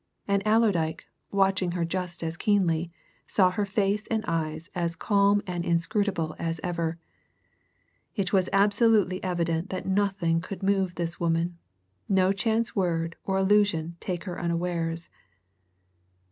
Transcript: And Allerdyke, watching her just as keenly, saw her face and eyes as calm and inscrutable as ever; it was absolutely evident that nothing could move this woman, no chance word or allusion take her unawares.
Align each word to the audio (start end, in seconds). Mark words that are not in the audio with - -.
And 0.27 0.41
Allerdyke, 0.47 1.05
watching 1.29 1.73
her 1.73 1.85
just 1.85 2.23
as 2.23 2.35
keenly, 2.35 2.91
saw 3.27 3.51
her 3.51 3.67
face 3.67 4.07
and 4.07 4.25
eyes 4.27 4.67
as 4.73 4.95
calm 4.95 5.43
and 5.45 5.63
inscrutable 5.63 6.35
as 6.39 6.59
ever; 6.63 6.97
it 8.15 8.33
was 8.33 8.49
absolutely 8.51 9.23
evident 9.23 9.69
that 9.69 9.85
nothing 9.85 10.41
could 10.41 10.63
move 10.63 10.95
this 10.95 11.19
woman, 11.19 11.59
no 12.09 12.33
chance 12.33 12.75
word 12.75 13.15
or 13.25 13.37
allusion 13.37 13.95
take 13.99 14.23
her 14.23 14.41
unawares. 14.41 15.11